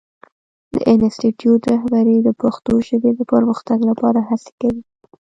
د 0.73 0.75
انسټیټوت 0.93 1.61
رهبري 1.71 2.17
د 2.21 2.29
پښتو 2.41 2.73
ژبې 2.87 3.11
د 3.15 3.21
پرمختګ 3.33 3.79
لپاره 3.89 4.19
هڅې 4.29 4.51
کوي. 4.61 4.81